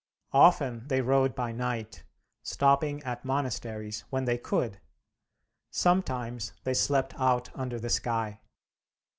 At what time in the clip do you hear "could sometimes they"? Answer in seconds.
4.39-6.73